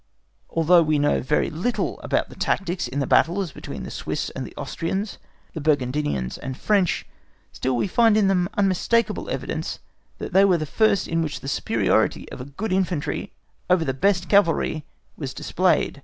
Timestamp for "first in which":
10.65-11.41